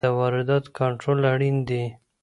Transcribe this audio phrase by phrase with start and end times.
[0.05, 1.83] د وارداتو کنټرول اړین دی.